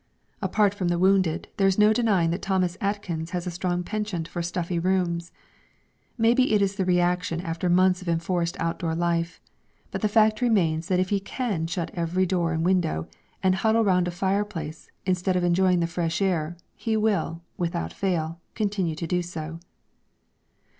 [0.41, 4.27] Apart from the wounded there is no denying that Thomas Atkins has a strong penchant
[4.27, 5.31] for stuffy rooms.
[6.17, 9.39] Maybe it is the reaction after months of enforced outdoor life,
[9.91, 13.07] but the fact remains that if he can shut every door and window,
[13.43, 18.41] and huddle round a fireplace instead of enjoying the fresh air, he will, without fail,
[18.55, 19.59] continue to do so.